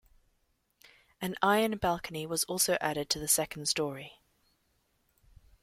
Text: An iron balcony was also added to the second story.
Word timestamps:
An 1.21 1.35
iron 1.43 1.77
balcony 1.77 2.25
was 2.25 2.43
also 2.45 2.75
added 2.81 3.07
to 3.11 3.19
the 3.19 3.27
second 3.27 3.67
story. 3.67 4.19